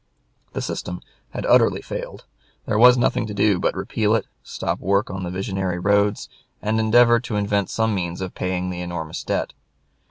The 0.53 0.63
system 0.63 0.99
had 1.29 1.45
utterly 1.45 1.79
failed; 1.79 2.25
there 2.65 2.79
was 2.79 2.97
nothing 2.97 3.27
to 3.27 3.35
do 3.35 3.59
but 3.59 3.75
repeal 3.75 4.15
it, 4.15 4.25
stop 4.41 4.79
work 4.79 5.11
upon 5.11 5.21
the 5.21 5.29
visionary 5.29 5.77
roads, 5.77 6.27
and 6.59 6.79
endeavor 6.79 7.19
to 7.19 7.35
invent 7.35 7.69
some 7.69 7.93
means 7.93 8.19
of 8.19 8.33
paying 8.33 8.71
the 8.71 8.81
enormous 8.81 9.23
debt. 9.23 9.53